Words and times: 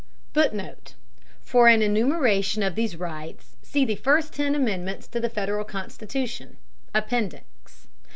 [Footnote: 0.33 0.95
For 1.41 1.67
an 1.67 1.83
enumeration 1.83 2.63
of 2.63 2.73
these 2.73 2.95
rights, 2.95 3.55
see 3.61 3.85
the 3.85 3.93
first 3.95 4.33
ten 4.33 4.55
Amendments 4.55 5.07
to 5.09 5.19
the 5.19 5.29
Federal 5.29 5.63
Constitution, 5.63 6.57
Appendix. 6.91 7.87